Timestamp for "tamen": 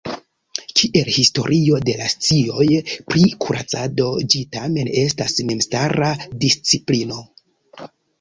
4.57-4.89